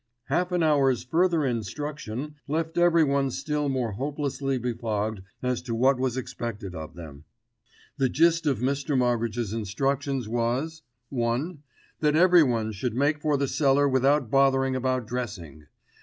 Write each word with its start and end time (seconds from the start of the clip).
Half 0.29 0.51
an 0.51 0.63
hour's 0.63 1.03
further 1.03 1.45
"instruction" 1.45 2.33
left 2.47 2.75
everyone 2.75 3.29
still 3.29 3.69
more 3.69 3.91
hopelessly 3.91 4.57
befogged 4.57 5.21
as 5.43 5.61
to 5.61 5.75
what 5.75 5.99
was 5.99 6.17
expected 6.17 6.73
of 6.73 6.95
them. 6.95 7.25
The 7.97 8.09
gist 8.09 8.47
of 8.47 8.57
Mr. 8.61 8.97
Moggridge's 8.97 9.53
instructions 9.53 10.27
was: 10.27 10.81
(1) 11.09 11.59
That 11.99 12.15
everyone 12.15 12.71
should 12.71 12.95
make 12.95 13.19
for 13.21 13.37
the 13.37 13.47
cellar 13.47 13.87
without 13.87 14.31
bothering 14.31 14.75
about 14.75 15.05
dressing. 15.05 15.67